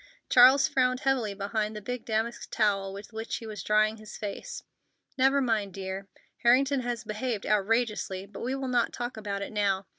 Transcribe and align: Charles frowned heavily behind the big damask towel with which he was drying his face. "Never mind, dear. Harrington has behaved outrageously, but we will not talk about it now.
Charles 0.29 0.67
frowned 0.67 1.01
heavily 1.01 1.35
behind 1.35 1.75
the 1.75 1.79
big 1.79 2.05
damask 2.05 2.49
towel 2.49 2.91
with 2.91 3.13
which 3.13 3.35
he 3.35 3.45
was 3.45 3.61
drying 3.61 3.97
his 3.97 4.17
face. 4.17 4.63
"Never 5.15 5.41
mind, 5.41 5.75
dear. 5.75 6.07
Harrington 6.37 6.79
has 6.79 7.03
behaved 7.03 7.45
outrageously, 7.45 8.25
but 8.25 8.39
we 8.41 8.55
will 8.55 8.67
not 8.67 8.93
talk 8.93 9.15
about 9.15 9.43
it 9.43 9.51
now. 9.51 9.85